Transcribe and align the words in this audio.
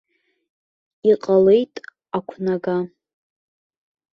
Иҟалеит 1.11 1.73
ақәнага. 2.17 2.77